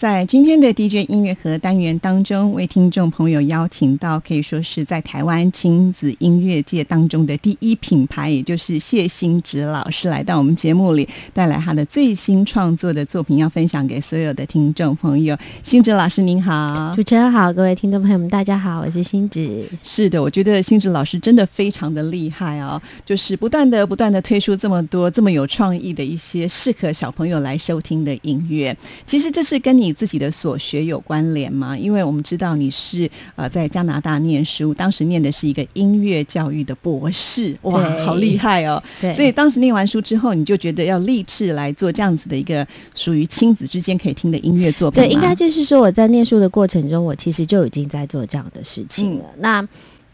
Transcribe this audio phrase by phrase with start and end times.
[0.00, 15.36] 在今天的 DJ 音乐盒单元当中，为听众朋友邀请到可以说是在台湾亲子音乐界当中的第一品牌，也就是谢欣植老师来到我们节目里，带来他的最新创作的作品，要分享给所有的听众朋友。
[15.62, 19.66] 欣植老师您好，主持人好，各位听众朋友们大家好，我是欣植。
[19.82, 28.74] 是的，我觉得欣植老师真的非常的厉害哦，就是不断的不断的推出这么多这么有创意的一些适合小朋友来收听的音乐。
[29.06, 29.89] 其实这是跟你。
[29.90, 31.76] 你自己的所学有关联吗？
[31.76, 38.80] 因为我们知道你是呃在加拿大念书，当时念的是一个音乐教育的博士，哇，好厉害哦！
[39.00, 45.02] 对，所以当时念完书之后，你就觉得要立志来做这样子的一个属于亲子之间可以听的音乐作品。
[45.02, 49.24] 对，应该就是说我在念书的过程中，我其实就已经在做这样的事情了。
[49.38, 49.66] 那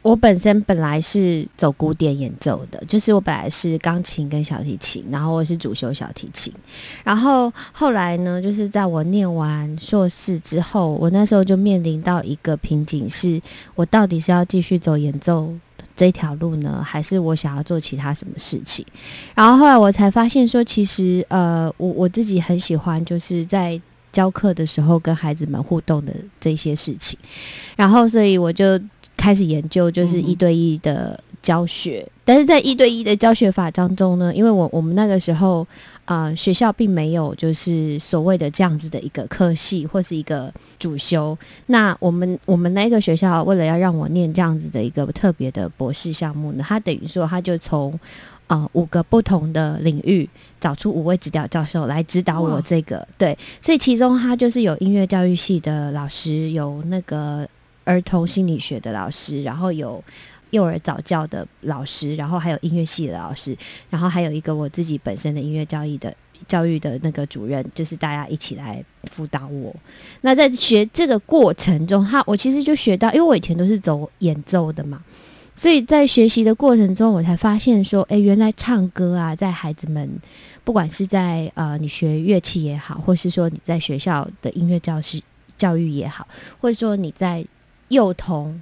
[0.07, 6.53] 我本身本来是走古典演奏的，就是我本来是钢琴跟小提琴，然后我是主修小提琴，
[7.03, 13.43] 然后后来呢，就是在我念完硕士之后，我那时候就面临到一个瓶颈，是
[13.75, 15.53] 我到底是要继续走演奏
[15.97, 18.87] 这条路呢，还是我想要做其他什么事情？
[19.35, 23.81] 然后后来我才发现说，其实呃，我我自己很喜欢就是在
[24.13, 27.19] 教课的时候跟孩子们互动的这些事情，
[27.75, 28.81] 然后所以我就。
[29.17, 35.67] 开始研究就是一对一的教学，但是在一对一的教学法当中呢，因为我我们那个时候
[36.05, 47.99] 啊学校并没有就是所谓的这样子的一个课系或是一个主修，那我们我们那个学校为了要让我念这样子的一个特别的博士项目呢，他等于说他就从
[48.49, 50.29] 啊五个不同的领域
[50.61, 53.07] 找出五位指导教授来指导我这个。
[53.17, 57.49] 对，所以其中他就是有音乐教育系的老师，有那个。
[57.87, 60.05] 儿童心理学的老师，然后有
[60.51, 63.57] 幼儿早教的老师，然后还有音乐系的老师，
[63.89, 66.15] 然后还有一个我自己本身的音乐教育的
[66.47, 69.75] 教育的那个主任，就是大家一起来辅导我。
[70.21, 75.03] 那在学这个过程中，他我其实就学到，因为我以前都是走演奏的嘛，
[75.55, 80.09] 所以在学习的过程中，我才发现说，哎，原来唱歌啊，在孩子们
[80.63, 85.21] 不管是在呃你学乐器也好，或是说你在学校的音乐教师
[85.57, 86.29] 教育也好，
[86.61, 87.45] 或者说你在
[87.89, 88.61] 幼童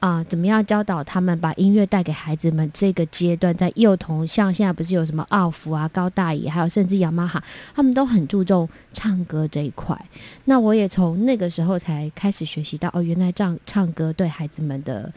[0.00, 2.70] 啊，怎么样教导他们把音乐带给孩子们？
[2.74, 7.42] 这个阶段在幼童，像现在不是有什么奥福啊、高大爷，还有甚至雅马哈，
[7.74, 9.98] 他们都很注重唱歌这一块。
[10.44, 15.12] 那我也从那个时候才开始学习到，哦，原来这样唱歌对孩子们的。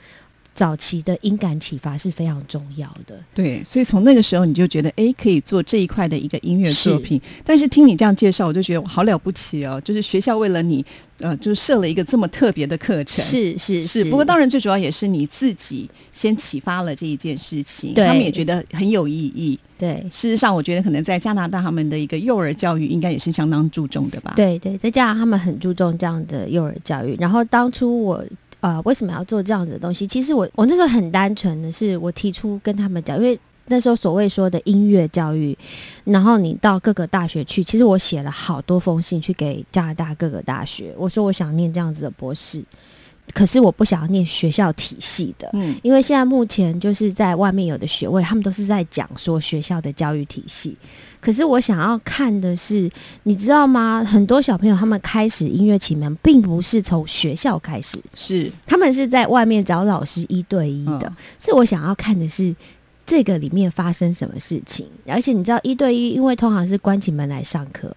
[0.57, 7.21] 早期的音感启发是非常重要的，对，所以从那个时候你就觉得，哎，可以做这一块的一个音乐作品。
[7.45, 10.83] 但是听你这样介绍，我就觉得好了不起哦，就是学校为了你，
[11.19, 13.23] 呃，就设了一个这么特别的课程。
[13.23, 19.59] 是是是，不过当然最主要也是你自己先启发了这一件事情，他们也觉得很有意义。
[19.77, 24.33] 对，事实上我觉得可能在加拿大他们的一个幼儿教育应该也是相当注重的吧。
[24.35, 27.15] 对对，在加拿大他们很注重这样的幼儿教育。
[27.19, 28.25] 然后当初我。
[28.59, 30.07] 呃，为什么要做这样子的东西？
[30.07, 35.57] 其实我我那时候很单纯的是，我提出跟他们讲，因为那时候所谓说的音乐教育，
[36.05, 42.63] 然后你到各个大学去，其实我写了好多封信去给加拿大各个大学，我说我想念这样子的博士。
[43.33, 50.75] 可是我不想要念学校体系的，嗯，因为现在目前就是在外面有的学位，他们都是在讲说学校的教育体系。
[51.19, 52.89] 可是我想要看的是，
[53.23, 54.03] 你知道吗？
[54.03, 61.11] 很多小朋友他们开始音乐启蒙，并不是从学校开始，是他们是在外面找老师一对一的。
[61.37, 62.55] 所以我想要看的是
[63.05, 64.87] 这个里面发生什么事情。
[65.05, 67.93] 而且你知道，一对一，因为通常是关起门来上课，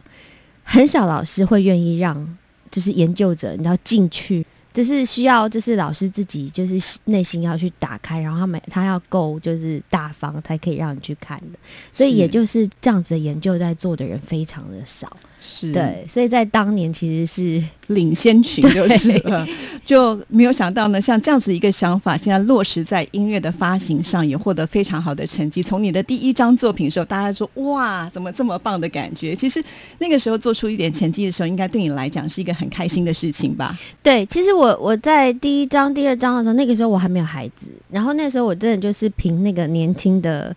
[0.65, 2.37] 很少老师会愿意让
[2.71, 4.45] 就是研究者你要进去。
[4.73, 11.59] 就是需要就是老师自己就是内心要去打开，然后他们他要够就是大方才可以让你去看的，
[11.93, 19.47] 所以也就是这样子的研究在做的人非常的少，是对，所以在当年其实是领先群 就是了，
[19.87, 25.63] 就没有想到呢，像这样子一个想法，现在落实在音乐的发行上，也获得非常好的成绩。
[25.63, 29.35] 从你的第一张作品的时候，大家说哇，怎么这么棒的感觉？
[29.35, 29.65] 其实
[29.99, 33.79] 那个时候做出一点成绩的时候，应该对你来讲是一个很开心的事情吧？
[34.03, 40.55] 对，其实我我在第一章、第二章的时候，那个时候我还没有孩子，然后那时候我真的就是凭那个年轻的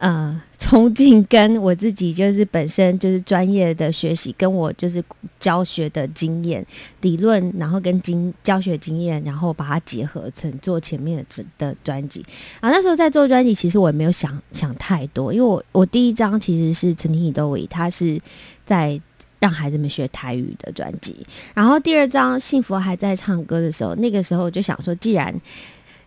[0.00, 5.00] 呃冲劲，跟我自己就是本身就是专业的学习，跟我就是
[5.38, 6.66] 教学的经验、
[7.02, 12.20] 理论，然后跟经教学经验，然后把它结合成做前面的的专辑。
[12.58, 18.20] 啊，那时候在做专辑，其实我也没有想想太多，因为我我第一张其实是陈婷都伟，他是
[18.66, 19.00] 在。
[19.40, 21.16] 让孩子们学台语的专辑，
[21.54, 25.34] 然后第二张《幸福还在唱歌》的时候，那个时候我就想说，既然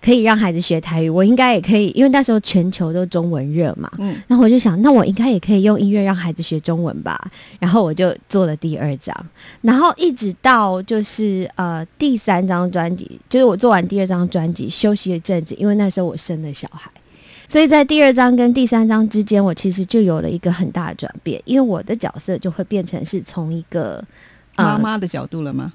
[0.03, 3.89] 可以让孩子学台语，我应该也可以，因为那时候全球都中文热嘛。
[3.99, 7.31] 嗯，然后我就想，那我应该也可以用音乐让孩子学中文吧。
[7.57, 9.15] 然后我就做了第二张，
[9.61, 16.91] 然后一直到就是呃第三张专辑，就是我做完第二张专辑休息一阵子，因为那时候我生了小孩。
[17.47, 24.03] 所以在第二章跟第三章之间，我其实就有了一个很大的转变，因为我的角色就会变成是从一个
[24.57, 25.71] 妈妈的角度了吗？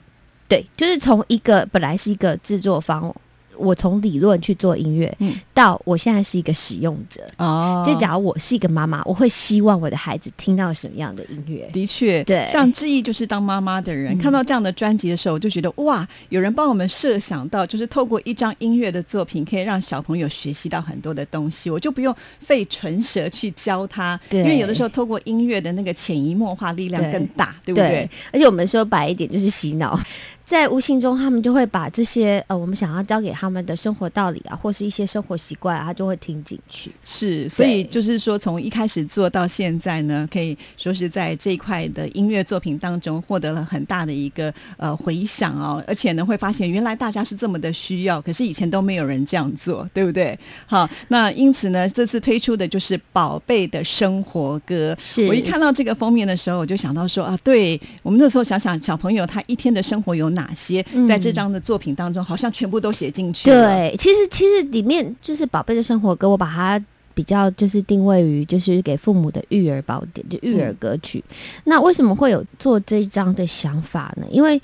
[0.49, 3.15] 对，就是从一个本来是一个制作方，
[3.59, 5.35] 我从理论去做音乐，嗯。
[5.53, 7.21] 到我现在是一个使用者。
[7.39, 7.83] 哦。
[7.85, 11.69] 就假如我是一个妈妈，我会希望我的孩子听到什么样的音乐？
[11.73, 12.49] 的确，对。
[12.51, 14.19] 像志毅就是当妈妈的人，嗯。
[14.19, 24.41] 看到这样的专辑的时候，我就觉得哇，有人帮我们设想到，就是透过一张音乐的作品，可以让小朋友学习到很多的东西，我就不用费唇舌去教他，对。
[24.41, 28.09] 因为有的时候透过音乐的那个潜移默化力量更大，对不对？
[28.33, 29.99] 而且我们说白一点，就是洗脑，
[30.49, 36.91] 在无形中他们就会把这些呃我们想要教给他们的生活道理啊，或是一些生活习惯啊，他就会听进去。
[37.05, 50.39] 是，所以就是说，从一开始做到现在呢，可以说是在这一块的音乐作品当中获得了很大的一个呃回响哦，而且呢，会发现原来大家是这么的需要，可是以前都没有人这样做，对不对？
[50.65, 54.97] 好，那因此呢，这次推出的就是《宝贝的生活歌》。
[55.03, 63.67] 是我一看到这个封面的时候，我就想到说啊，对我们那时候想想小朋友他一天的生活有哪些，嗯在这张的作品当中，好像全部都写进去了。
[63.67, 66.82] 对，其实其实里面就是宝贝的生活歌，我把它
[67.14, 71.23] 比较就是定位于就是给父母的育儿宝典，就育儿歌曲。
[71.64, 74.26] 那为什么会有做这一张的想法呢？
[74.31, 74.61] 因为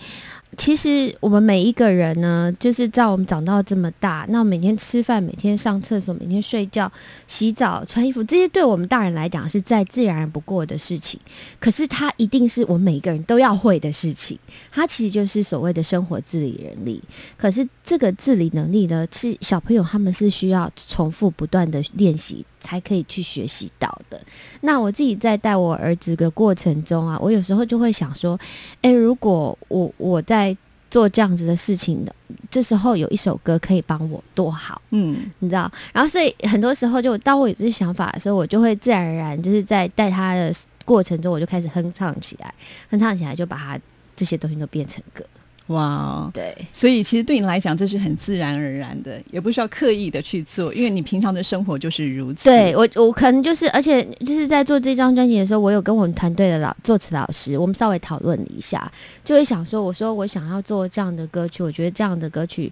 [0.56, 6.90] 其实我们每一个人呢，就是在我们长到这么大，那每天吃饭、每天上厕所、每天睡觉、
[7.26, 11.20] 洗澡、穿衣服，这些对我们大人来讲是再自然不过的事情。
[11.58, 14.38] 可是它一定是我们每一个人都要会的事情。
[14.70, 17.02] 它其实就是所谓的生活自理能力。
[17.36, 24.20] 可是这个自理能力呢，是小朋友他们是需要重复不断的练习才可以去学习到的。
[24.62, 28.40] 那我自己在带我儿子的过程中啊，我有时候就会想说，
[28.80, 30.56] 诶，如果我我在
[30.90, 32.14] 做这样子的事情的，
[32.50, 34.80] 这时候有一首歌可以帮我多好。
[34.90, 40.52] 嗯，你知道，然后所以很多时候就当我有这些想法的时候，我就会自然而然就是在带他的
[40.84, 42.54] 过程中，我就开始哼唱起来，
[42.90, 43.78] 哼唱起来就把他
[44.16, 45.24] 这些东西都变成歌。
[45.68, 46.30] 哇哦。
[46.32, 52.44] 对，所以其实对你来讲，这是很自然而然的，也不需要刻意的去做，因为你平常的生活就是如此。
[52.44, 58.90] 对我我可能就是，而且就是在做这张专辑的时候，我有跟我们团队的老作词老师，我们稍微讨论了一下，
[59.24, 62.70] 就会想说，我说我想要做这样的歌曲，我觉得这样的歌曲。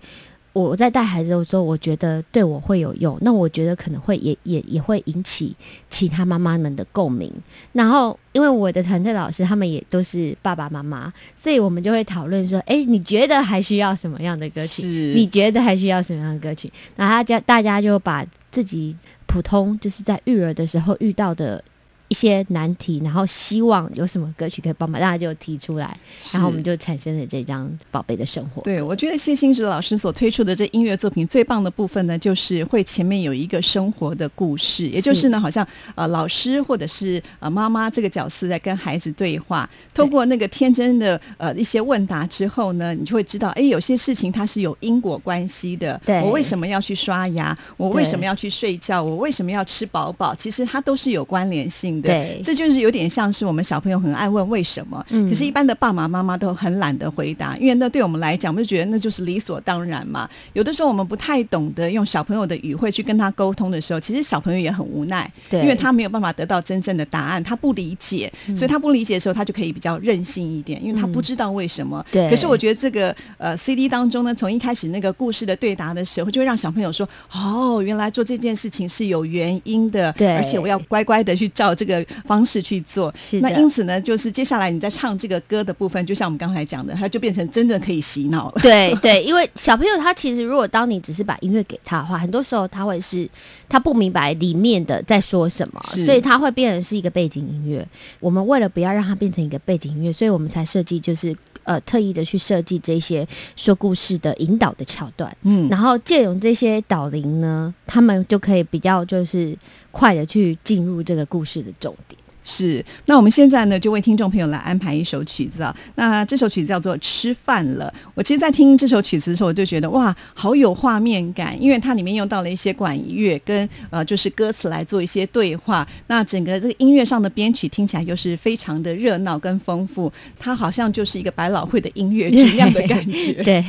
[0.53, 5.55] 我我在带孩子的时候，我觉得对我会有用，那我觉得可能会也也也会引起
[5.89, 7.33] 其他妈妈们的共鸣。
[7.73, 14.83] 然后，因为我的团队老师他们也都是爸爸妈妈，所以我们就会讨论说，哎，你觉得还需要什么样的歌曲？
[15.15, 16.71] 你觉得还需要什么样的歌曲？
[16.97, 18.95] 然后大家大家就把自己
[19.27, 21.65] 普通就是在育儿的时候遇到的
[22.13, 25.99] 一些难题，然后希望有什么歌曲可以帮忙，大家就提出来，
[26.35, 28.61] 然后我们就产生了这张《宝贝的生活》。
[28.67, 45.99] 对，我觉得谢欣植老师所推出的这音乐作品最棒的部分呢，就是会前面有一个生活的故事，也就是呢，好像呃老师或者是呃妈妈这个角色在跟孩子对话，透过那个天真的呃一些问答之后呢，你就会知道，哎，有些事情它是有因果关系的。
[46.05, 47.57] 对我为什么要去刷牙？
[47.79, 49.03] 我为什么要去睡觉？
[49.03, 50.35] 我为什么要吃饱饱？
[50.35, 52.02] 其实它都是有关联性的。
[52.03, 52.11] 的。
[52.11, 52.41] 对。
[52.43, 55.29] 这就是有点像是我们小朋友很爱问为什么，嗯。
[55.29, 60.29] 可是，一般的爸爸妈妈都很懒得回答，因为那对我们来讲，我们就觉得那就是理所当然嘛。
[60.53, 65.61] 有的时候我们不太懂得用小朋友的语汇去跟他沟通的时候，其实小朋友也很无奈，对。
[65.61, 68.57] 因为他没有办法得到真正的答案，他不理解，嗯。
[68.57, 72.05] 所以他不理解的时候，他就可以比较任性一点，因为他不知道为什么。
[72.11, 72.29] 对。
[72.29, 80.35] 可是我觉得这个呃 CD 当中呢，从一开始那个故事的对答的时候，就会让小朋友说：“哦，原来做这件事情是有原因的，对。
[80.37, 88.61] 而且我要乖乖的去照这个方式去做。”是的那因此呢，就是接下来你在唱这个歌的部分，就像我们刚才讲的，它就变成真的可以洗脑了。
[88.63, 93.29] 对对，因为小朋友他其实如果当你只是把音乐给他的话，很多时候他会是
[93.69, 97.87] 他不明白里面的在说什么，所以他会变成是一个背景音乐。
[98.21, 103.27] 我们为了不要让它变成一个背景音乐，所以我们才设计就是呃特意的去设计这些
[103.57, 105.37] 说故事的引导的桥段。
[105.43, 109.57] 嗯，然后借用这些导灵呢，他们就可以比较就是
[109.91, 112.21] 快的去进入这个故事的重点。
[112.45, 115.75] 是，那我们现在呢，就为听众朋友来安排一首曲子啊。
[115.95, 117.93] 那这首曲子叫做《吃饭了》。
[118.15, 125.87] 我其实，在听这首曲子的时候，我就觉得哇，好有画面感，因为它里面用到了一些管乐跟呃，就是歌词来做一些对话。
[126.09, 133.33] 那整个这个音乐上的编曲听起来又是非常的热闹跟丰富，它好像就是一个百老汇的音乐剧一样的感觉。
[133.45, 133.65] 对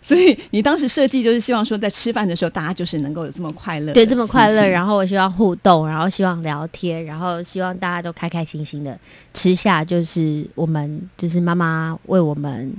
[0.00, 8.98] 所以你当时设计就是希望说，在吃饭的时候，大家就是能够有这么快乐，对，这么快乐，然后我希望互动，然后希望聊天，然后希望大家都开开心心的
[9.32, 12.74] 吃下，就是我们就是妈妈为我们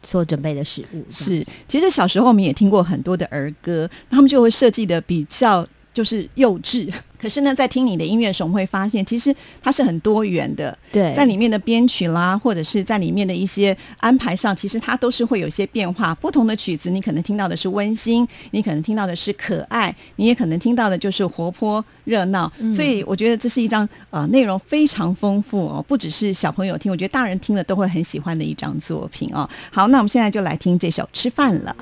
[0.00, 1.04] 所准备的食物。
[1.10, 6.92] 是，其实小时候我们也听过很多的儿歌，他们就会设计的比较就是幼稚。
[7.18, 16.14] 可是呢，在听你的音乐的时候，我们会发现其实它是很多元的，对，在里面的编曲啦，或者是在里面的一些安排上，其实它都是会有一些变化。
[16.16, 22.52] 不同的曲子，你可能听到的是温馨，你可能听到的是可爱，你也可能听到的就是活泼热闹。
[22.70, 29.48] 所以我觉得这是一张呃内容非常丰富哦，不只是小朋友听，我觉得大人听了都会很喜欢的一张作品哦。
[29.72, 31.74] 好，那我们现在就来听这首《吃饭了》。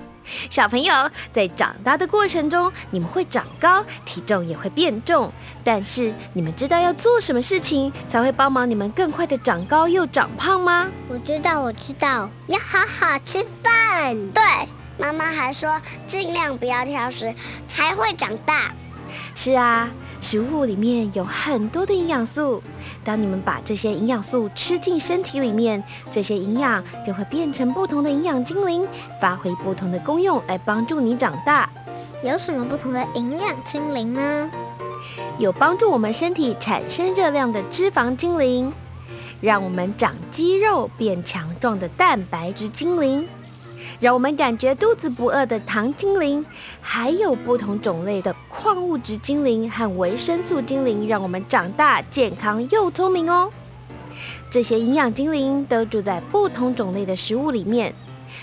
[0.50, 0.92] 小朋友
[1.32, 5.32] 在长大的过程中，你们会长高，体重也会变重。
[5.62, 10.88] 但是你们知道要做什么事情才会帮忙你们更快的长高又长胖吗？
[11.08, 14.14] 我知道，我知道，要好好吃饭。
[14.32, 14.42] 对，
[14.98, 17.34] 妈妈还说尽量不要挑食，
[17.68, 18.74] 才会长大。
[19.34, 19.90] 是啊，
[20.20, 22.62] 食物里面有很多的营养素。
[23.02, 28.86] 当你们把这些营养素吃进身体里面，这些营养就会变成不同的营养精灵，
[29.20, 31.68] 发挥不同的功用来帮助你长大。
[32.22, 34.50] 有什么不同的营养精灵呢？
[35.38, 38.72] 有帮助我们身体产生热量的脂肪精灵，
[39.40, 43.28] 让我们长肌肉变强壮的蛋白质精灵，
[44.00, 46.44] 让我们感觉肚子不饿的糖精灵，
[46.80, 53.50] 还有不同种类的矿物质精灵和维生素精灵，让我们长大健康又聪明哦。
[54.50, 57.94] 这些营养精灵都住在不同种类的食物里面。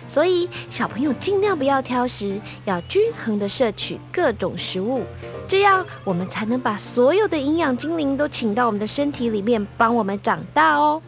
[0.08, 5.04] 所以，小朋友尽量不要挑食，要均衡的摄取各种食物，
[5.48, 11.02] 这样我们才能把所有的营养精灵都请到我们的身体里面，帮我们长大哦。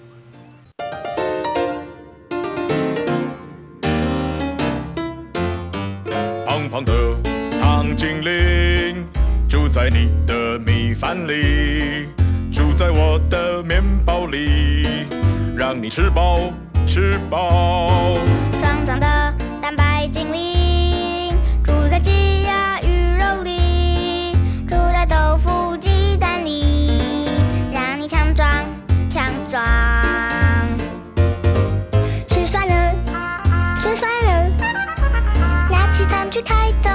[8.03, 9.07] 精灵
[9.47, 12.09] 住在你的米饭里，
[12.51, 15.07] 住在我的面包里，
[15.55, 16.51] 让你吃饱
[16.85, 18.17] 吃饱。
[18.59, 21.33] 壮壮的蛋白精灵
[21.63, 24.35] 住在鸡鸭鱼肉里，
[24.67, 27.39] 住在豆腐鸡蛋里，
[27.71, 28.45] 让你强壮
[29.09, 29.63] 强壮。
[32.27, 32.93] 吃饭了，
[33.79, 34.49] 吃饭了，
[35.69, 36.91] 拿起餐具开动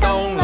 [0.00, 0.37] 了，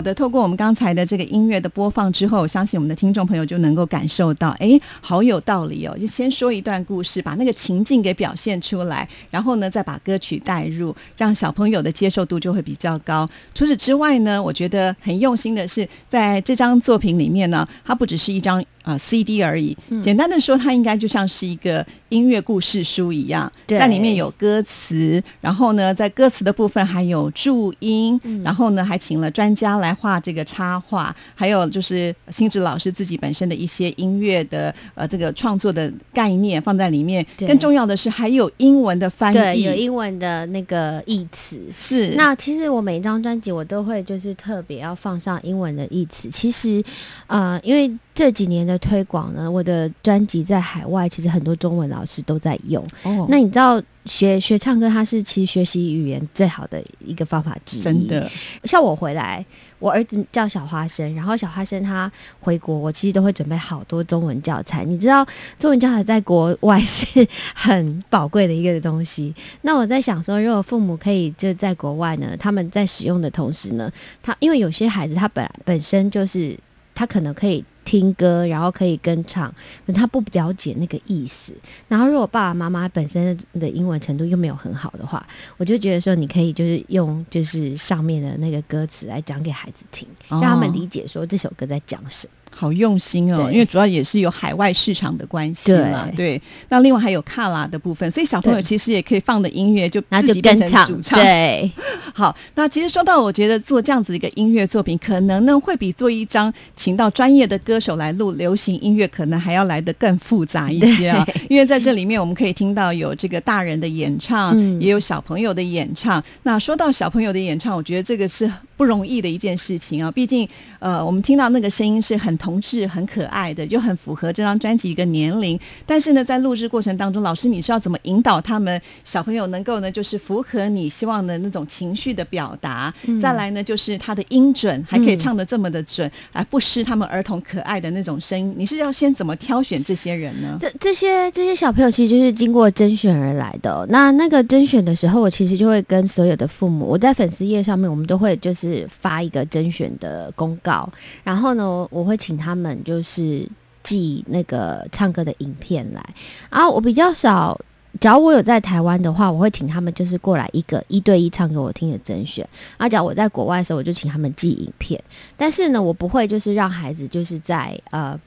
[0.00, 5.94] 好的，透过我们刚才的这个音乐的播放之后，我相信我们的听众朋友就能够感受到，哎，好有道理哦。
[6.00, 13.28] 就先说一段故事，把那个情境给表现出来，然后呢，再把歌曲带入，这样小朋友的接受度就会比较高。
[13.54, 18.64] 除此之外呢，我觉得很用心的是，在这张作品里面呢，它不只是一张。
[18.82, 19.76] 啊，CD 而已。
[20.02, 37.24] 简单的说，它应该就像是一个音乐故事书一样，在里面有歌词，然后呢，在歌词的部分还有注音，然后呢，还请了专家来画这个插画，还有就是新智老师自己本身的一些音乐的呃这个创作的概念放在里面。
[37.38, 41.58] 更重要的是，还有英文的翻译，对，有英文的那个译词。
[41.72, 42.08] 是。
[42.16, 46.28] 那其实我每一张专辑我都会就是特别要放上英文的译词。
[46.28, 46.82] 其实，
[47.26, 47.90] 呃，因为。
[48.12, 52.84] 这几年的推广呢，我的专辑在海外其实很多中文老师都在用。
[53.02, 57.80] 哦，那你知道学学唱歌，它是其实学习语言最好的一个方法之一。
[57.80, 58.30] 真的，
[58.64, 59.44] 像我回来，
[59.78, 64.84] 我儿子叫小花生，然后小花生他回国，我其实都会准备好多中文教材。
[64.84, 65.24] 你知道，
[65.58, 69.34] 中文教材在国外是很宝贵的一个东西。
[69.62, 73.90] 那我在想说，如果父母可以就在国外呢，他们在使用的同时呢，
[74.22, 76.58] 他因为有些孩子他本来本身就是
[76.94, 77.64] 他可能可以。
[77.84, 79.52] 听歌，然后可以跟唱，
[79.86, 81.52] 可他不了解那个意思。
[81.88, 92.32] 然后，如果爸爸妈妈本身的英文程度又没有很好的话，我就觉得说，你可以就是用就是上面的那个歌词来讲给孩子听，让他们理解说这首歌在讲什么。
[92.50, 96.08] 好用心哦，因为主要也是有海外市场的关系嘛。
[96.16, 100.86] 对，那另外还有卡拉的部分，所以小朋友其实也可以放的音乐就自己变成。
[100.86, 101.18] 主唱。
[101.18, 101.70] 对，
[102.12, 111.26] 好，那其实说到，我觉得做这样子一个音乐作品，可能呢会比做一张请到专业的歌手来录流行音乐，可能还要来的更复杂一些啊。
[111.48, 116.22] 因为在这里面，我们可以听到有这个大人的演唱，也有小朋友的演唱。
[116.42, 120.10] 那说到小朋友的演唱，我觉得这个是不容易的一件事情啊。
[120.10, 122.30] 毕竟，呃，我们听到那个声音是很。
[122.40, 125.60] 同志很可爱的，就很符合这张专辑一个年龄。
[125.84, 132.94] 但是呢，在录制过程当中，老师你是要怎么引导他们小朋友能够呢，就是符合你希望的那种情绪的表达？
[133.20, 138.54] 再来呢，就是他的音准还可以唱的这么的准，而不失他们儿童可爱的那种声音。
[138.56, 140.56] 你是要先怎么挑选这些人呢？
[140.58, 143.86] 这这些这些小朋友其实就是经过甄选而来的。
[143.90, 150.90] 那那个甄选的时候，我其实就会跟所有的父母，我在粉丝页上面，我们都会就是是发一个甄选的公告，
[151.22, 152.40] 然后呢，我会请。
[152.40, 153.46] 他们就是
[153.82, 156.02] 寄那个唱歌的影片来，
[156.48, 157.60] 然后我比较少，
[158.00, 162.48] 假如我有在台湾的话，我会请他们就是过来一个一对一唱给我听的甄选。
[162.78, 164.98] 啊，假如我在国外的时候，我就请他们寄影片。
[165.36, 168.18] 但是呢，我不会就是让孩子就是在呃，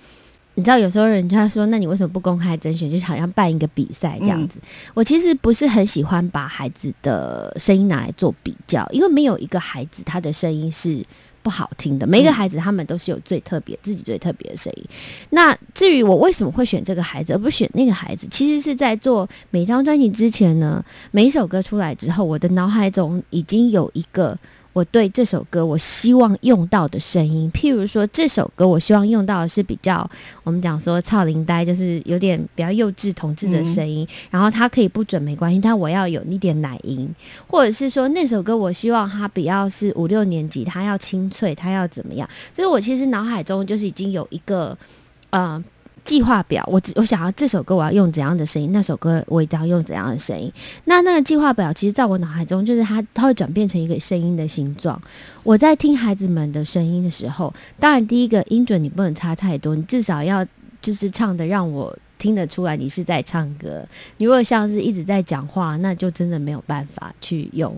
[0.56, 2.89] 你知道有时候人家说，那你为什么不公开甄选？
[2.89, 4.60] 就好像办一个比赛这样子。
[4.94, 11.04] 我其实不是很喜欢把孩子的声音拿来做比较，因为没有一个孩子他的声音是。
[11.44, 14.86] 不好听的，每一个孩子他们都是有最特别、自己最特别的声音。
[15.32, 24.39] 那至于我为什么会选这个孩子而不选那个孩子，其实是在做每张专辑之前呢，每一首歌出来之后，我的脑海中已经有一个。
[24.74, 30.10] 我对这首歌，我希望用到的声音，譬如说这首歌，我希望用到的是比较
[30.44, 34.08] 我们讲说“操林呆”，就是有点比较幼稚、同志的声音。
[34.32, 37.08] 然后它可以不准没关系，但我要有一点奶音，
[37.48, 42.28] 或者是说那首歌，我希望它比较是五六年级，它要清脆，它要怎么样？
[42.54, 44.78] 所以我其实脑海中就是已经有一个，
[45.30, 45.64] 呃。
[46.04, 50.52] 计划表，我我想要这首歌我要用怎样的声音，那首歌我一定要用怎样的声音。
[50.86, 55.02] 那那个计划表，其实在我脑海中，就是它它会转变成一个声音的形状。
[55.44, 60.46] 我在听孩子们的声音的时候，当然第一个音准你不能差太多，你至少要
[60.82, 61.98] 就是唱的让我。
[62.24, 67.76] 听得出来你是在唱歌，你如果像是一直在讲话，那就真的没有办法去用。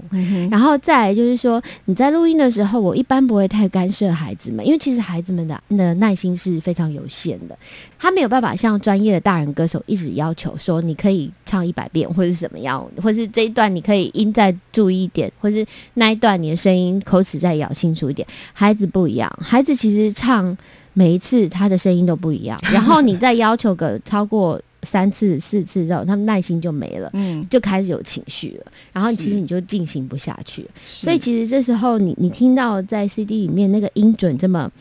[0.51, 7.57] 然后再来就是说，你在录音的时候，我一般不会太干涉孩子们，因为其实孩子们的的耐心是非常有限的，
[7.97, 18.27] 他没有办法像专业的大人歌手一直要求说你可以唱一百遍或者是怎么样，或是这一段你可以音再注意一点，或是那一段你的声音口齿再咬清楚一点。
[18.53, 20.55] 孩子不一样，孩子其实唱。
[20.97, 30.65] 每一次他的声音都不一样， 然后你再要求个超过三次、四次之后，他们耐心就没了，嗯，就开始有情绪了，然后其实你就进行不下去。
[30.87, 34.71] 所以其实这时候你你听到在 CD 里面那个音准这么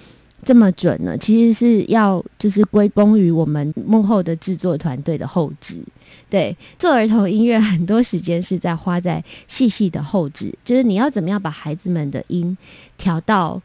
[0.44, 5.82] 这么准呢，其实是要就是归功于我们幕后的制作团队的后置。
[6.30, 12.56] 对，做儿童音乐很多时间是在花在细细的后置，就是你要怎么样把孩子们的音
[12.96, 13.60] 调到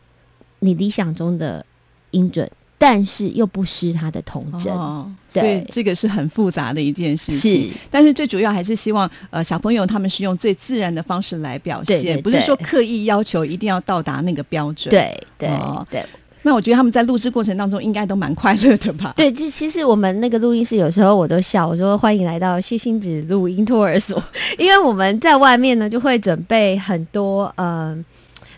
[0.60, 1.64] 你理想中的。
[2.12, 4.74] 音准，但是又不失它的童真。
[4.74, 7.64] 哦，所以这个是很复杂的一件事情。
[7.66, 16.04] 是，但是最主要还是希望呃小朋友他们是用最自然的方式来表现，对对不是说刻意要求一定要到达那个标准。，对对哦对
[16.42, 19.14] 那我觉得他们在录制过程当中应该都蛮快乐的吧？
[19.18, 24.24] 对，就其实我们那个录音室有时候我都笑，我说欢迎来到谢星子录音托儿所，
[24.58, 27.94] 因为我们在外面呢就会准备很多呃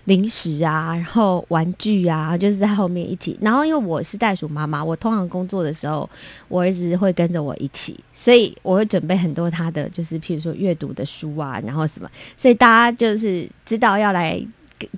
[0.05, 3.37] 零食啊，然后玩具啊，就是在后面一起。
[3.41, 6.09] 然后因为我是袋鼠妈妈，我通常工作的时候，
[6.47, 14.41] 我儿子会跟着我一起，所以我会准备很多他的就是譬如说阅读的书啊，然后什么，所以大家就是知道要来。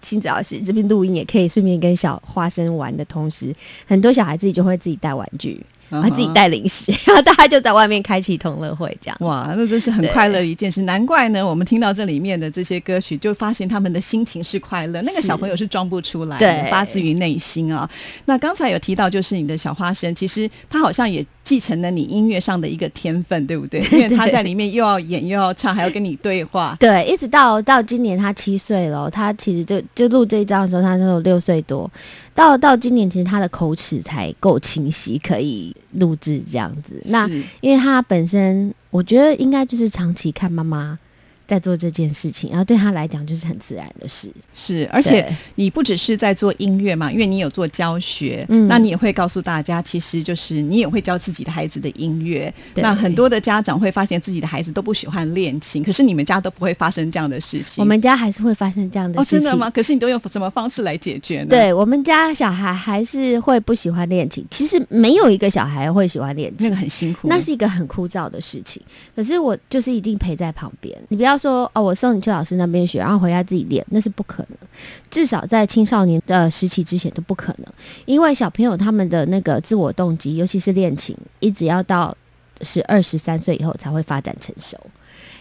[0.02, 3.54] 亲子老师这边录音也可以顺便跟小花生玩的同时，
[3.86, 5.62] 很多小孩自己就会自己带玩具，
[5.94, 9.18] 嗯然后自己带零食， 然后大家就在外面开启同乐会这样。
[9.22, 10.82] 哇，那真是很快乐的一件事。
[10.82, 15.02] 难怪呢，我们听到这里面的这些歌曲，就发现他们的心情是快乐。
[15.04, 17.88] 那个小朋友是装不出来的，发自于内心啊。
[18.26, 23.82] 那刚才有提到，就是你的小花生，其实他好像也继承了你音乐上的一个天分，对不对？
[23.92, 26.76] 因为他在里面又要演又要唱，还要跟你对话。
[26.80, 31.90] 对，一直到到今年他七岁了，他其实就就录这一张的时候，他那时候六岁多，
[32.34, 37.02] 到到今年其实他的口齿才够清晰，可以录制这样子。
[37.06, 37.28] 那
[37.62, 40.98] 因为他本身，我觉得应该就是长期看妈妈
[41.54, 44.32] 在做这件事情，然后对他来讲就是很自然的事。
[44.54, 52.54] 是，而且你不只是在做音乐嘛，因为你有做教学，嗯那你也会告诉大家，其实就是你也会教自己的孩子的音乐。
[52.76, 57.76] 那很多的家长会发现自己的孩子都不喜欢练琴，可是你们家都不会发生这样的事情。
[57.78, 59.40] 我们家还是会发生这样的哦，事情。
[59.40, 59.70] 真的吗？
[59.70, 66.84] 可是你都用什么方式来解决呢？，对我们家小孩还是会不喜欢练琴，其实没有一个小孩会喜欢练琴那个。
[66.84, 67.28] 很辛苦。
[67.28, 68.82] 那是一个很枯燥的事情，
[69.16, 70.98] 可是我就是一定陪在旁边。
[71.10, 74.58] 你不要说哦，我送你去老师那边学，然后回家自己练，那是不可能。
[75.12, 77.68] 至少在青少年的时期之前都不可能，
[78.06, 82.16] 因为小朋友他们的那个自我动机，尤其是练琴，一直要到
[82.62, 84.78] 十二十三岁以后才会发展成熟。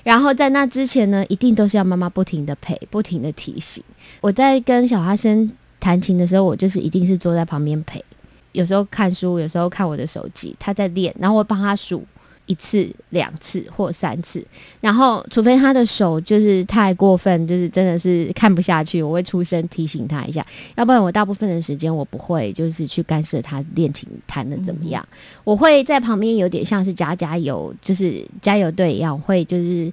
[0.03, 3.83] 然后在那之前呢，一定都是要妈妈不停的陪，不停的提醒。
[4.21, 8.05] 我在跟小花生弹琴的时候，我就是一定是坐在旁边陪，
[8.51, 12.05] 有时候看书，有时候看我的手机，他在练，然后我帮他数
[12.46, 14.44] 一次、两次或三次，
[14.81, 25.07] 然后除非他的手就是太过分，就是真的是看不下去，我会出声提醒他一下，要不然我大部分的时间我不会就是去干涉他恋情弹的怎么样，
[25.44, 29.92] 我会在旁边有点像是加加油，就是加油队一样，我会就是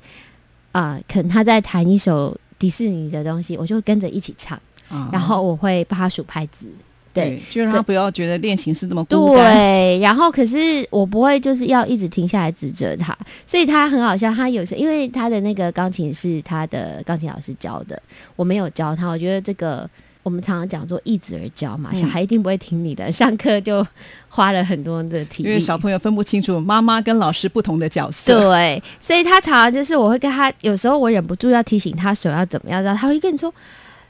[0.71, 4.59] 啊、呃可能他在弹一首迪士尼的东西，我就会跟着一起唱，
[4.89, 6.67] 啊然后我会帮他数拍子。
[7.13, 9.56] 对，就让他不要觉得恋情是这么孤单。
[9.56, 13.17] 对，然后可是我不会就是要一直停下来指责他，
[13.48, 14.34] 所以他很好笑。
[14.34, 18.02] 他有时因为他的那个钢琴是他的钢琴老师教的，
[18.36, 19.08] 我没有教他。
[19.08, 19.89] 我觉得这个
[20.22, 23.86] 我们常常讲做一子而教嘛，嗯小孩一定不会听你的， 上课就
[24.28, 25.50] 花了很多的体力。
[25.50, 28.39] 因为小朋友分不清楚妈妈跟老师不同的角色。
[28.39, 33.52] 对，所以他常常就是我会跟他，有时候我忍不住要提醒他手要怎么样，然后他会跟你说，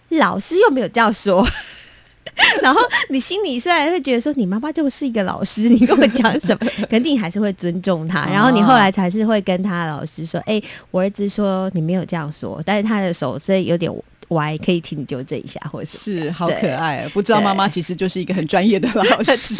[0.10, 1.48] 老师又没有这样说。
[2.62, 8.26] 然后你心里虽然会觉得说你妈妈就是一个老师，你跟我讲什么， 肯定还是会尊重他。
[8.28, 10.62] 然后你后来才是会跟他老师说，哎、
[10.92, 13.92] 我儿子说你没有这样说，但是他的手是有点
[14.30, 19.56] 歪，可以请你纠正一下，或者是是好可爱，不知道妈妈其实就是一个很专业的老 师。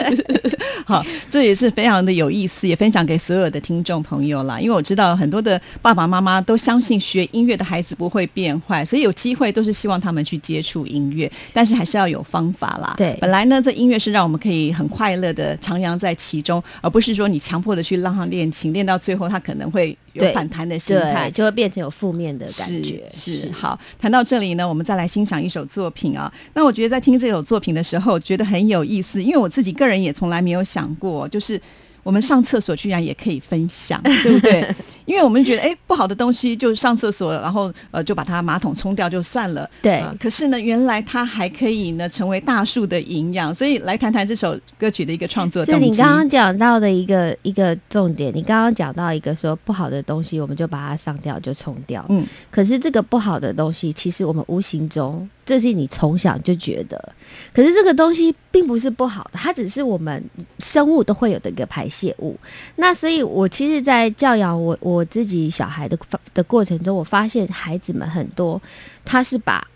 [0.86, 4.60] 好，这也是非常的有意思，也分享给所有的听众朋友啦。
[4.60, 12.95] 因为我知道很多的爸爸妈妈都相信学音乐的孩子不会变坏，所以有机会都是希望他们去接触音乐，但是还是要有方法啦。
[12.97, 21.29] 对本来呢，这音乐是让我们可以很快乐的徜徉在其中，而不是说你强迫的去让他练琴，练到最后他可能会有反弹的心态，。
[21.29, 23.03] 就会变成有负面的感觉。
[23.13, 26.30] 是是好，谈到这里呢，那我们再来欣赏一首作品啊。
[26.54, 31.60] 那我觉得在听这首作品的时候，觉得很有意思，因为我自己个人也从来没有想过，就是。
[32.03, 34.67] 我们上厕所居然也可以分享， 对不对？
[35.05, 39.67] 因为我们觉得，哎，不好的东西就上厕所，然后呃就把它马桶冲掉就算了。
[39.81, 45.79] 对呃可是呢，原来它还可以呢成为大树的营养，所以来谈谈这首歌曲的一个创作是。
[45.79, 52.05] 你刚刚讲到的一个一个重点，你刚刚讲到一个说不好的东西，我们就把它上掉就冲掉。
[52.09, 57.15] 嗯，可是这个不好的东西，其实我们无形中，这是你从小就觉得，
[57.51, 60.23] 可是这个东西并不是不好的，它只是我们
[60.59, 62.38] 生物都会有的一个排泄物。
[62.75, 65.97] 那所以，我其实，在教养我我自己小孩的
[66.35, 68.62] 的过程中，我发现孩子们很多，
[69.03, 69.67] 他是把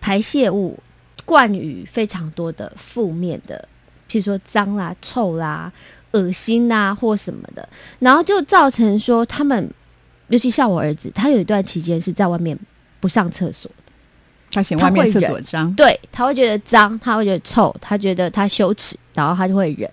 [0.00, 0.78] 排泄物
[1.26, 3.68] 冠予非常多的负面的，
[4.08, 5.70] 譬如说脏啦、臭啦、
[6.12, 9.70] 恶心啦或什么的，然后就造成说他们，
[10.28, 12.58] 尤其像我儿子，他有一段期间是在外面
[12.98, 13.70] 不上厕所，
[14.52, 19.90] 他嫌外面厕所脏，对，他会觉得脏，他会觉得臭，他觉得他羞耻，然后他就会忍。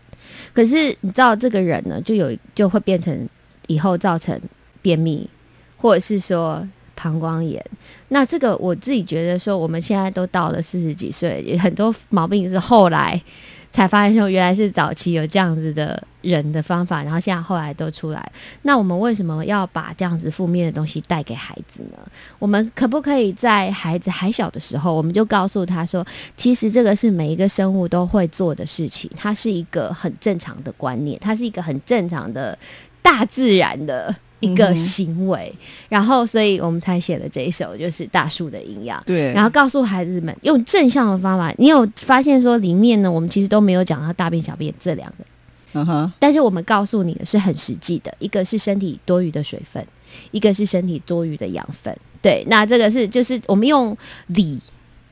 [0.54, 3.28] 可是你知道，这个人呢，就有就会变成
[3.68, 4.40] 以后造成
[4.82, 5.30] 便秘，
[5.78, 7.64] 或者是说膀胱炎。
[8.10, 13.22] 那这个我自己觉得说，我们现在都到了四十几岁，有很多毛病是后来
[13.72, 18.32] 才发现说，原来是早期有这样子的人的方法，然后现在后来都出来。
[18.64, 21.98] 那我们为什么要把这样子负面的东西带给孩子呢？
[22.40, 26.06] 我们可不可以在孩子还小的时候，我们就告诉他说，
[26.36, 32.58] 其实这个是每一个生物都会做的事情，它是一个很正常的观念，它是一个很正常的
[33.02, 35.54] 大自然的一个行为。
[35.88, 39.02] 然后，所以我们才写了这一首，就是大树的营养。
[39.06, 41.54] 对，然后告诉孩子们用正向的方法。
[41.58, 45.26] 你有发现说里面呢，我们其实都没有讲到大便、小便这两个，
[45.74, 49.86] 嗯哼，但是我们告诉你的是很实际的，一个是身体多余的水分，
[50.32, 51.96] 一个是身体多余的养分。
[52.22, 53.96] 对，那这个是就是我们用
[54.28, 54.60] 理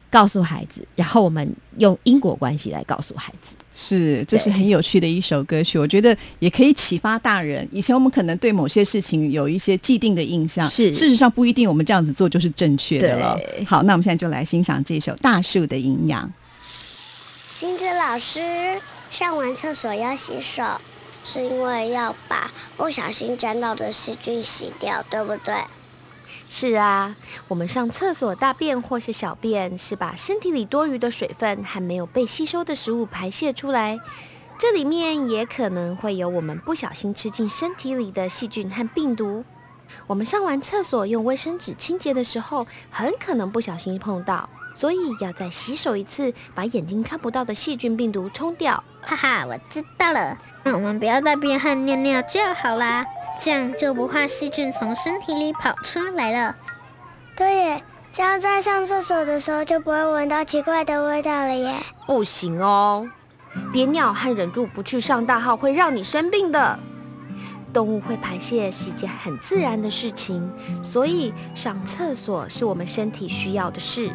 [0.10, 3.56] 告诉孩子，然后我们用因果关系来告诉孩子。
[3.80, 7.66] 是，这是很有趣的一首歌曲，我觉得也可以启发大人。
[7.72, 13.64] 以前我们可能对某些事情有一些既定的印象，是事实上不一定我们这样子做就是正确的了对。
[13.66, 16.26] 好，那我们现在就来欣赏这首《大树的营养》。
[17.60, 18.42] 星子老师，
[19.12, 20.64] 上完厕所要洗手，
[21.24, 25.54] 是因为要把不小心沾到的细菌洗掉，对不对？
[26.50, 27.16] 是啊，
[27.50, 34.00] 我们上厕所大便或是小便，是把身体里多余的水分和没有被吸收的食物排泄出来。
[34.58, 39.44] 这里面也可能会有我们不小心吃进身体里的细菌和病毒。
[40.08, 48.84] 我们上完厕所用卫生纸清洁的时候，很可能不小心碰到，所以要再洗手一次，把眼睛看不到的细菌病毒冲掉。
[49.02, 50.38] 哈哈，我知道了。
[50.64, 53.06] 那我们不要再便和尿尿就好啦，
[53.40, 56.56] 这样就不怕细菌从身体里跑出来了。
[57.36, 61.76] 对耶，这样在上厕所的时候就不会闻到奇怪的味道了耶。
[62.06, 63.08] 不行哦，
[63.72, 66.80] 憋尿和忍住不去上大号会让你生病的。
[67.74, 70.50] 动物会排泄是一件很自然的事情，
[70.82, 74.10] 所以上厕所是我们身体需要的事，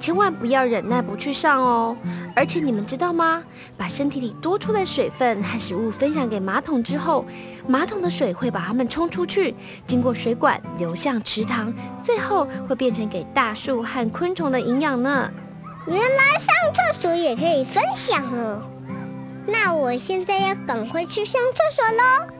[0.00, 1.96] 千万不要忍耐不去上哦。
[2.34, 3.44] 而且你们知道吗？
[3.76, 7.24] 把身体里多出的水分和食物分享给马桶之后，
[7.68, 9.54] 马桶的水会把它们冲出去，
[9.86, 15.30] 经过水管流向池塘，最后会变成给大树和昆虫的营养呢。
[15.86, 18.62] 原来上厕所也可以分享哦。
[19.46, 22.39] 那我现在要赶快去上厕所喽。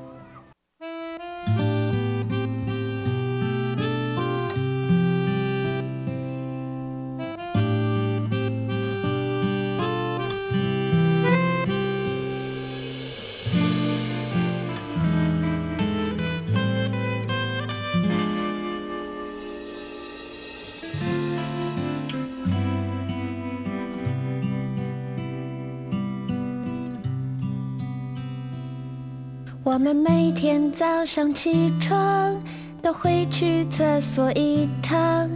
[29.72, 32.36] 我们每天早上起床
[32.82, 35.30] 都会去厕所一趟，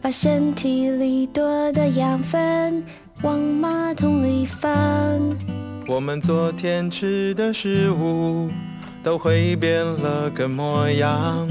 [0.00, 2.84] 把身体里多的养分
[3.22, 4.70] 往马桶里放。
[5.88, 8.48] 我们昨天吃的食物
[9.02, 11.48] 都会变了个模样，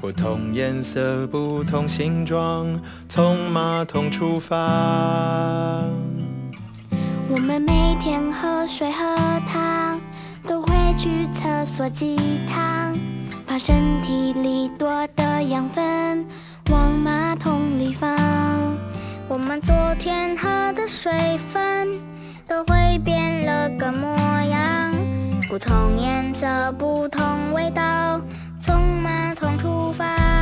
[0.00, 2.66] 不同颜色、不同形状，
[3.10, 4.56] 从马桶出发。
[7.28, 9.04] 我们每天喝水喝
[9.46, 9.73] 汤，
[10.96, 12.16] 去厕所鸡
[12.48, 12.94] 汤，
[13.46, 16.24] 把身体里多的养分
[16.70, 18.10] 往马桶里放。
[19.28, 21.88] 我们昨天喝的水分
[22.46, 24.92] 都会变了个模样，
[25.48, 28.20] 不同颜色、不同味道，
[28.58, 30.33] 从马桶出发。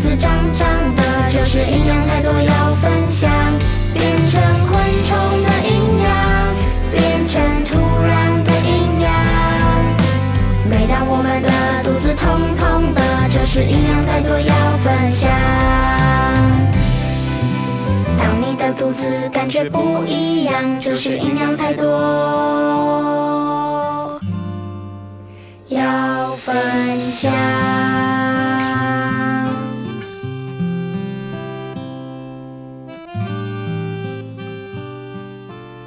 [0.00, 3.30] 子胀胀的就是营养太多要分享，
[3.92, 6.08] 变成昆虫的营养，
[6.90, 9.12] 变成土壤的营养。
[10.70, 11.48] 每当我们的
[11.84, 15.30] 肚子痛痛的，就是营养太多要分享。
[18.16, 21.90] 当你的肚子感觉不一样，就是营养太多
[25.68, 27.30] 要分享。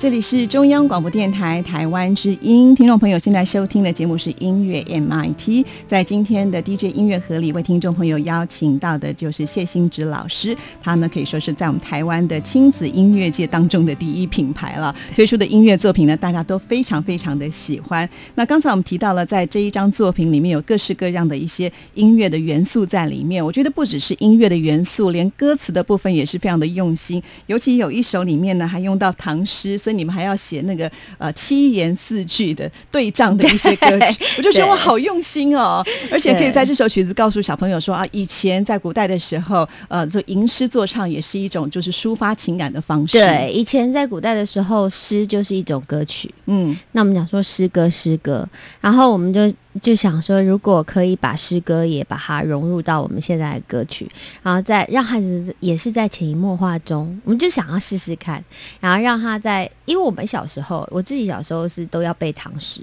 [0.03, 5.65] 这里是中央广播电台台湾之音，听众朋友现在收听的节目是音乐 MIT。
[5.87, 14.93] 在今天的 DJ 音乐盒里，为听众朋友邀请到的就是谢欣植老师，他呢可以说是在我们台湾的亲子音乐界当中的第一品牌了。
[15.15, 18.07] 推出的音乐作品呢，大家都非常非常的喜欢。
[18.35, 23.41] 那刚才我们提到了，在这一张作品里面有各式各样的一些音乐的元素在里面。
[23.41, 27.23] 我觉得不只是音乐的元素，连歌词的部分也是非常的用心。
[27.45, 43.17] 尤其有一首里面呢，还用到唐诗，所以你们还要写那个呃七言四句的对仗的一些歌曲， 我就觉得我好用心哦，而且可以在这首曲子告诉小朋友说啊，以前在古代的时候，呃，做吟诗作唱也是一种就是抒发情感的方式。
[43.17, 46.33] 对，以前在古代的时候，诗就是一种歌曲。
[46.45, 48.47] 嗯，那我们讲说诗歌，诗歌，
[48.81, 54.09] 然后我们就就想说，如果可以把诗歌也把它融入到我们现在的歌曲，
[54.41, 58.43] 然后再让孩子也是在潜移默化中，我们就想要试试看，
[58.79, 62.81] 然后让他在，因为我们小时候，我自己小时候是都要背唐诗，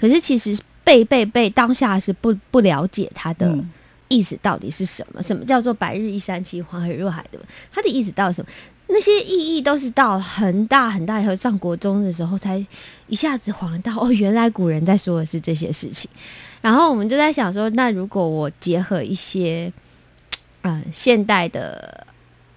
[0.00, 3.70] 可是其实背背背当下是不不了解他的嗯
[4.08, 7.38] 意思到底是什么，什么叫做白日依山尽，黄河入海的，
[7.72, 8.50] 他的意思到底是什么？
[8.92, 12.64] 那些意义都是到很大很大以后上国中的时候才
[13.08, 16.10] 一下子恍然到哦，原来古人在说的是这些事情。
[16.60, 19.72] 然后我们就在想说，那如果我结合一些，
[20.62, 22.06] 嗯、现代的，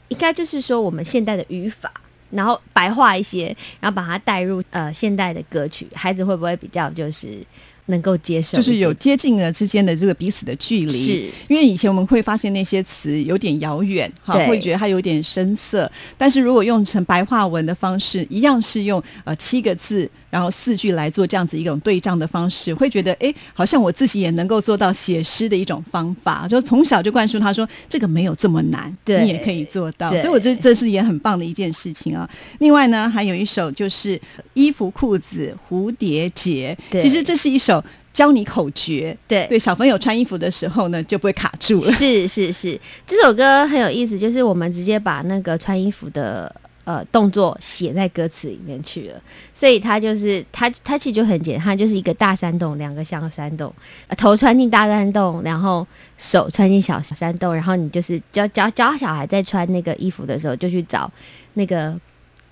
[0.09, 1.91] 应该就是说我们现代的语法，
[2.29, 7.43] 然后白话一些，然后把它带入呃现代的歌曲，孩子会不会比较就是
[7.87, 8.57] 能够接受？
[8.57, 11.03] 就是有接近了之间的这个彼此的距离。
[11.03, 11.11] 是
[11.47, 15.91] 因为以前我们会发现那些词有点遥远，哈，会觉得它有点生涩。
[16.17, 26.45] 但是如果用成白话文的方式，一样是用呃七个字，然后四句来做这样子一种对仗的方式，会觉得哎，好像我自己也能够做到写诗的一种方法。
[26.45, 30.09] 就从小就灌输他说，这个没有这么难，对你也可以做到。
[30.17, 32.29] 所以我觉得这是也很棒的一件事情啊。
[32.59, 34.19] 另外呢，还有一首就是
[34.55, 37.81] 衣服裤子蝴蝶结，其实这是一首。
[38.15, 41.91] 教你口诀，对对，小朋友穿衣服的时候呢，就不会卡住了。
[41.91, 46.49] 是是是，这首歌很有意思，就是我们直接把那个穿衣服的
[46.85, 49.21] 呃动作写在歌词里面去了，
[49.53, 53.73] 所以他就是他，他其实就很简单，它就是一个大山洞，两个小山洞，
[54.07, 55.85] 呃头穿进大山洞，然后
[56.17, 61.11] 手穿进小山洞，然后你就是教教教小孩在穿那个衣服的时候，就去找
[61.55, 61.99] 那个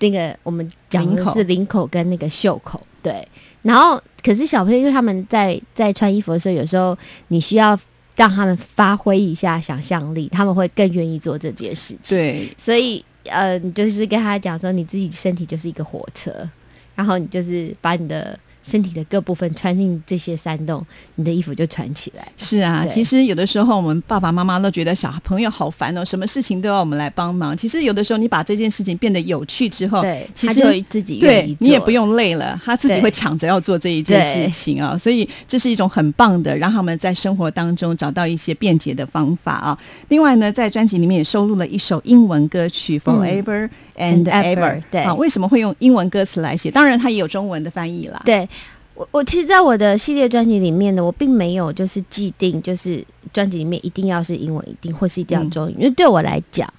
[0.00, 1.84] 那个我们讲的是领口。
[1.94, 3.24] 跟那个袖口，对，
[3.62, 6.96] 然后可是小朋友因为他们在在穿衣服的时候，有时候
[7.28, 7.78] 你需要
[8.16, 16.48] 让他们发挥一下想象力，他们会更愿意做这件事情。，对，所以呃，你就是跟他讲说，你自己身体就是一个火车，
[16.94, 20.84] 然后你就是把你的身体的各部分穿进这些山洞，
[21.16, 22.26] 你的衣服就穿起来。
[22.36, 22.84] 是啊。
[22.88, 27.56] 其实有的时候我们爸爸妈妈都觉得小朋友好烦哦，什么事情都要我们来帮忙。
[27.56, 39.78] 其实有的时候你把这件事情变得有趣之后，对，其实他就自己对你也不用累了，他自己会抢着要做这一件事情啊，所以这是一种很棒的，让他们在生活当中找到一些便捷的方法啊。
[40.08, 44.56] 另外呢，在专辑里面也收录了一首英文歌曲《Forever and Ever》，
[44.90, 46.70] 对啊，为什么会用英文歌词来写？
[46.70, 48.22] 当然，它也有中文的翻译啦。
[48.24, 48.48] 对
[48.94, 56.72] 我，我其实，在我的系列专辑里面呢，我并没有就是既定，就是专辑里面一定要是英文，一定或是一定要嗯中语，因为对我来讲，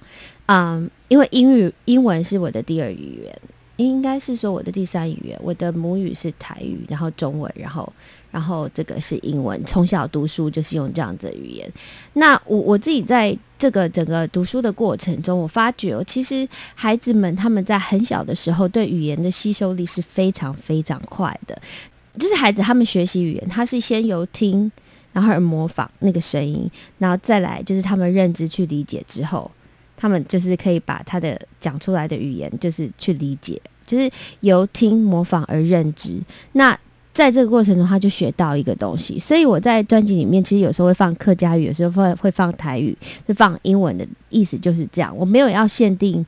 [0.46, 3.38] 嗯，因为英语英文是我的第二语言，
[3.76, 7.92] 应该是说我的第三语言，我的母语是台语，然后中文，然后
[8.30, 9.62] 然后这个是英文。
[9.66, 11.70] 从小读书就是用这样子的语言。
[12.14, 21.60] 那我我自己在这个整个读书的过程中，我发觉哦，其实孩子们他们在很小的时候对语言的吸收力是非常非常快的。
[22.18, 24.70] 就是孩子他们学习语言，他是先由听，
[25.12, 29.50] 然后而模仿那个声音，然后再来就是他们认知去理解之后，
[29.96, 34.10] 他们就是可以把他的讲出来的语言就是去理解，就是
[34.40, 36.20] 由听模仿而认知。
[36.52, 36.78] 那
[37.12, 39.18] 在这个过程中，他就学到一个东西。
[39.18, 42.94] 所以我在专辑里面其实有时候会放客家语，有时候会会放台语，
[43.26, 45.16] 会放英文的意思就是这样。
[45.16, 46.24] 我没有要限定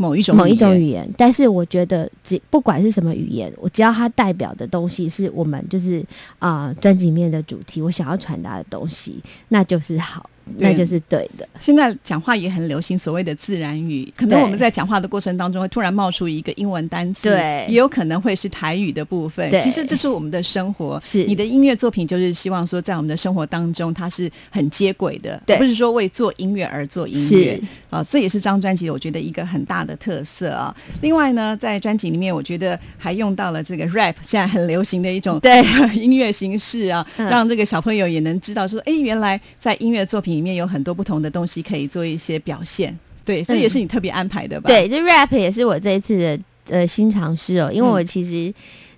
[0.00, 6.02] 某一种某一种语言，但是我觉得只不管是什么语言，我只要它代表的东西是我们就是
[6.38, 10.30] 啊专辑里面的主题，我想要传达的东西，那就是好。
[10.58, 11.48] 那就是对的。
[11.58, 19.50] 现在讲话也很流行所谓的自然语，可能我们在讲话的过程当中会突然冒出一个英文单词，对也有可能会是台语的部分。
[19.50, 27.62] 对其实这是我们的生活，是你的音乐作品就是希望说在我们的生活当中它是很接轨的，对而不是说为做音乐而做音乐是。
[27.90, 30.74] 啊，这也是这张专辑我觉得一个很大的特色啊。
[31.02, 35.60] 另外呢，在专辑里面，我觉得还用到了这个 rap，现在很流行的一种对
[36.00, 42.96] 音乐形式啊，嗯让这个小朋友也能知道说，哎，原来在音乐作品里面有很多不同的东西可以做一些表现。
[43.24, 44.68] 对，这也是你特别安排的吧？
[44.68, 48.52] 对，这 rap 也是我这一次的呃新尝试哦，因为我其实、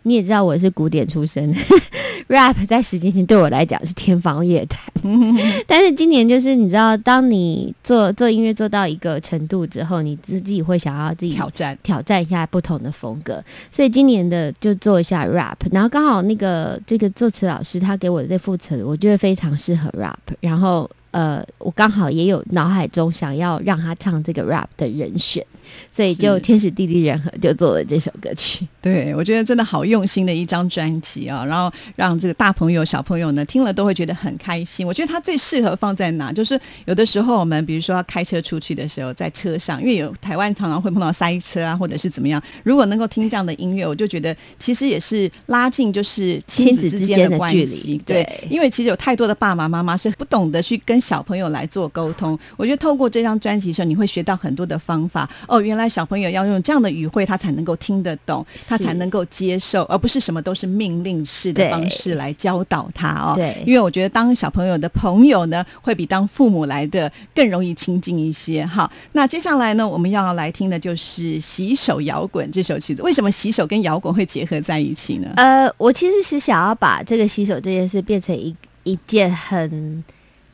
[0.04, 1.52] 你也知道我是古典出身，
[2.28, 4.80] rap 在十年前对我来讲是天方夜谭，
[5.66, 11.76] 但是今年就是你知道，当你做做音乐做到一个程度之后，你自己会想要自己挑战。
[11.82, 25.46] 挑战一下不同的风格，所以今年的就做一下 rap，然后刚好那个这个作词老师他给我的这副词，我觉得非常适合 rap，然后呃，我刚好也有脑海中想要让他唱这个 rap 的人选，
[25.90, 28.66] 所以就天时地利人和就做了这首歌曲。
[28.80, 34.86] 对，我觉得真的好用心的一张专辑啊，然后让这个大朋友、小朋友呢听了都会觉得很开心。
[34.86, 47.52] 我觉得它最适合放在哪，就是有的时候我们比如说要开车出去的时候，在车上，因为有台湾常常会碰到塞车啊，或者是怎么样，如果能够听这样的音乐，我就觉得其实也是拉近就是亲亲子之间的关。
[47.52, 52.38] 系对，对因为其实有太多的爸爸妈妈是不懂得去跟小朋友来做沟通。
[52.57, 55.28] 我觉得透过这张专辑的时候，你会学到很多的方法。
[55.48, 63.34] 哦，原来小朋友要用这样的语汇，他才能够听得懂，他才能够接受，而不是什么都是命令式的方式来教导他哦。
[63.34, 68.64] 对因为我觉得当小朋友的朋友呢，会比当父母来的更容易亲近一些。
[68.64, 73.03] 好，那接下来呢，我们要来听的就是《洗手摇滚》这首曲子。
[73.03, 75.32] 为什么洗手跟摇滚会结合在一起呢？
[75.36, 80.05] 呃，我其实是想要把这个洗手这件事变成一一件很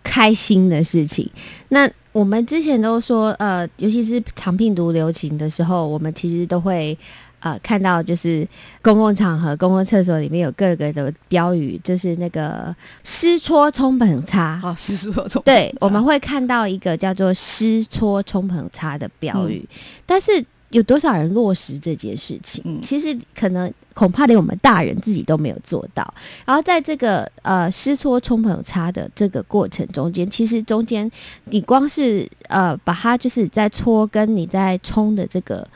[0.03, 1.31] 开心的事情。
[1.69, 6.97] 那我们之前都说，呃，尤其是长病毒流行的时候，我们其实都会。
[7.41, 8.45] 呃，看到就是
[8.83, 12.75] 公共场合、公共厕所里面有各个的标语，就是那个
[13.05, 19.65] 湿搓冲捧擦，好，是说从对，我们会看到一个叫做“湿搓冲捧擦”的标语，
[20.05, 22.63] 但是有多少人落实这件事情？
[22.65, 26.15] 嗯其实可能恐怕连我们大人自己都没有做到。
[26.45, 31.11] 然后在这个呃湿搓冲捧擦的这个过程中间，其实中间
[31.45, 35.67] 你光是呃把它就是在搓跟你在冲的这个。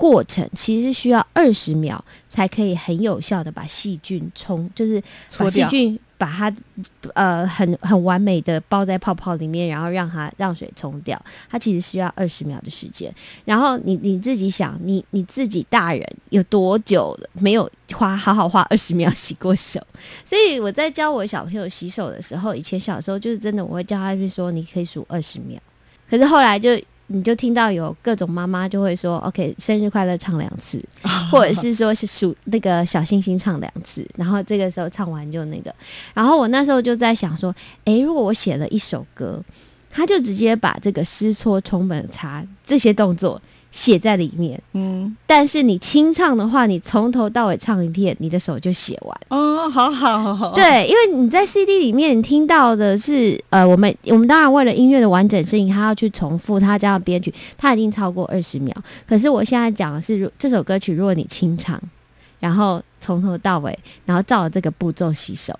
[0.00, 4.98] 过程其实需要二十秒才可以很有效的把细菌冲，就是
[5.36, 6.54] 把细菌把它
[7.14, 11.18] 呃很很完美的包在泡泡里面，然后让它让水冲掉。
[11.48, 13.10] 它其实需要二十秒的时间。
[13.46, 19.80] 然后你你自己想，你你自己大人有多久没有花好好花二十秒洗过手？
[20.26, 25.58] 所以我在教我小朋友洗手的时候，以前小时候就是真的我会教他去说你可以数二十秒，
[26.10, 26.78] 可是后来就。
[27.12, 30.80] 你就听到有各种妈妈就会说，OK，生日快乐唱两次，
[31.28, 35.74] 或者是说是数那个小星星唱两次，然后这个时候唱完就那个，
[36.14, 37.52] 然后我那时候就在想说，
[37.84, 39.42] 诶，如果我写了一首歌，
[39.90, 43.42] 他就直接把这个湿搓冲本擦这些动作
[43.72, 49.20] 写在里面，嗯，但是你清唱的话，你从头到尾唱一遍，你的手就写完。
[49.28, 58.74] 哦，好好好好，对，因为你在 CD 里面你听到的是，呃，我们我们当然为了音乐的完整声音，它要去重复，它加上编曲，它已经超过二十秒。
[59.06, 61.80] 可是我现在讲的是，如这首歌曲，如果你清唱，
[62.40, 65.54] 然后从头到尾，然后照着这个步骤洗手，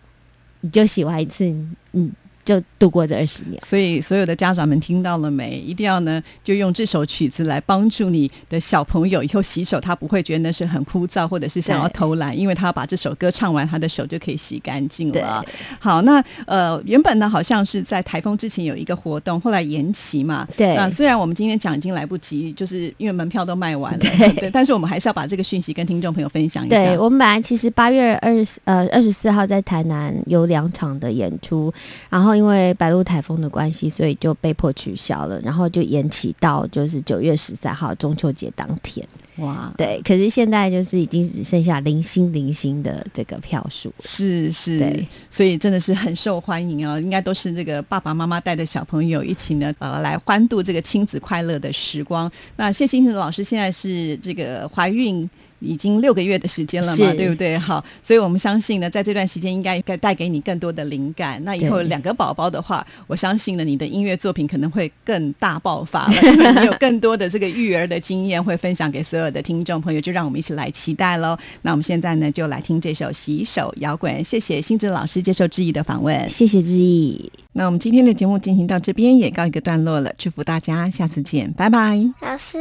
[0.63, 2.11] 你就洗完一次，你你
[2.45, 3.61] 就度过这二十年。
[3.65, 5.59] 所以所有的家长们听到了没？
[5.59, 15.45] 一定要呢，就用这首曲子来帮助你的小朋友以后洗手，他不会觉得那是很枯燥，或者是想要偷懒，因为他要把这首歌唱完，他的手就可以洗干净了。
[15.79, 20.47] 好，那呃，原本呢好像是在台风之前有一个活动，后来延期嘛。
[20.57, 26.77] 对那虽然我们今天讲已经来不及，就是因为门票都卖完了，对 对，但是我们还是要把这个讯息跟听众朋友分享一下。
[26.77, 31.73] 对我们本来其实八月二十呃二十四号在台南有两场的演出，
[32.09, 39.07] 然后因为白鹿台风的关系，所以就被迫取消了，然后就延期到就是九月十三号中秋节当天。
[39.37, 43.91] 哇，对，可是现在就是已经只剩下零星零星的这个票数。
[44.01, 47.01] 是是对，所以真的是很受欢迎哦。
[47.01, 52.31] 应该都是这个爸爸妈妈带着小朋友一起呢，呃，来欢度这个亲子快乐的时光。
[52.57, 55.29] 那谢欣欣老师现在是这个怀孕
[55.61, 57.57] 已经六个月的时间了嘛，对不对？
[57.59, 61.43] 好，所以我们相信呢，在这段时间应该该带给你更多的灵感。
[61.45, 71.37] 那以后两个宝宝的话，我相信呢，你的音乐作品可能会更大爆发了， 因为你有更多的这个育儿的经验会分享给所有的听众朋友，就让我们一起来期待喽。
[71.63, 76.29] 那我们现在呢，就来听这首《洗手摇滚》，谢谢新哲老师接受志毅的访问。
[76.31, 77.31] 谢谢志毅。
[77.53, 81.99] 那我们今天的节目进行到这边也告一个段落了，祝福大家，下次见，拜拜。
[82.21, 82.59] 老师，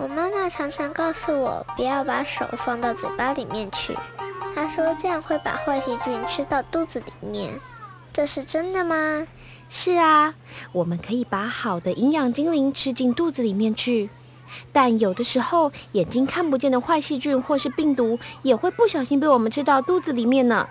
[0.00, 3.94] 我妈妈常常告诉我不要把手放到嘴巴里面去，
[4.54, 7.60] 她说这样会把坏细菌吃到肚子里面。
[8.10, 9.26] 这是真的吗？
[9.68, 10.34] 是啊，
[10.72, 14.08] 我们可以把好的营养精灵吃进肚子里面去，
[14.72, 20.66] 但有的时候眼睛看不见的坏细菌或是病毒也会不小心被我们吃到肚子里面呢。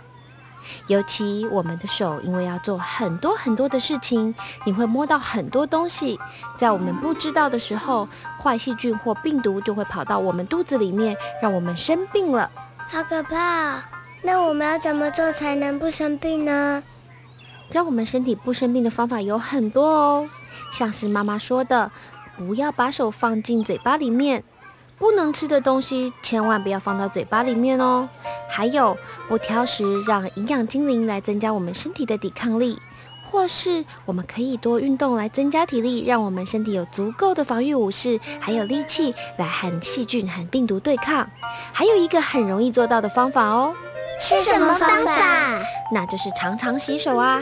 [0.88, 4.34] 尤其我们的手，因为要做很多很多的事情，
[4.66, 6.20] 你会摸到很多东西，
[6.58, 8.08] 在我们不知道的时候，
[8.42, 12.50] 坏细菌或病毒就会跑到我们肚子里面，让我们生病了。
[12.90, 13.82] 好可怕、哦！
[14.24, 16.84] 那我们要怎么做才能不生病呢？
[17.70, 20.30] 让我们身体不生病的方法有很多哦，
[20.74, 21.92] 像是妈妈说的，
[22.36, 24.44] 不要把手放进嘴巴里面，
[25.00, 28.08] 不能吃的东西千万不要放到嘴巴里面哦。
[28.50, 28.98] 还有，
[29.28, 32.78] 不挑食，让营养精灵来增加我们身体的抵抗力，
[33.32, 41.30] 或是我们可以多运动来增加体力，让我们身体有足够的防御武士，还有力气来和细菌和病毒对抗。
[41.72, 43.74] 还有一个很容易做到的方法哦。
[44.22, 45.18] 是什么方法？
[45.94, 47.42] 那就是常常洗手啊，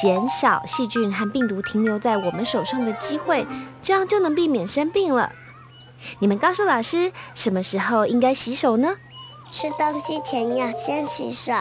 [0.00, 3.44] 减少细菌和病毒停留在我们手上的机会，
[3.82, 5.32] 这样就能避免生病了。
[6.18, 8.96] 你们告诉老师，什么时候应该洗手呢？
[9.50, 11.52] 吃东西前要先洗手，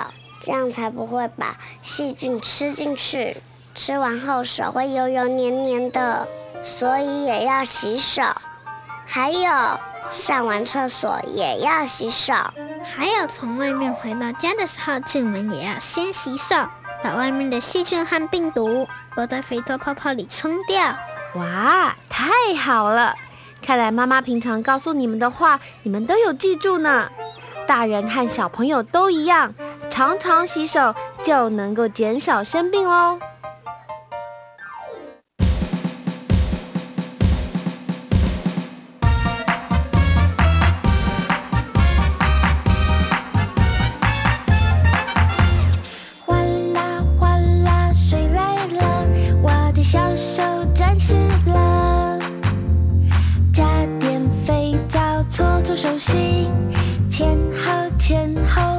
[0.42, 3.38] 这样才不会把细菌吃进去。
[3.76, 6.28] 吃完后手会油油黏黏的，
[6.64, 8.22] 所以也要洗手。
[9.06, 9.50] 还有，
[10.10, 12.34] 上完厕所也要洗手。
[12.84, 16.56] 还有从外面回到家的时候，进门也要先洗手，
[17.04, 20.96] 把外面的细菌和病毒都在肥皂泡泡里冲掉。
[21.36, 23.16] 哇，太好了！
[23.62, 27.10] 看来妈妈平常告诉你们的话，你们都有记住呢。
[27.68, 29.54] 大人和小朋友都一样，
[29.90, 30.94] 常常洗手
[31.24, 33.20] 就能够减少生病哦。
[55.82, 56.48] 手心，
[57.10, 58.71] 前后前后